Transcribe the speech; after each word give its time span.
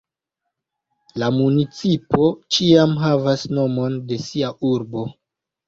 La 1.23 1.29
municipo 1.35 2.31
ĉiam 2.57 2.97
havas 3.05 3.47
nomon 3.61 4.01
de 4.11 4.21
sia 4.27 4.53
urbo. 4.75 5.09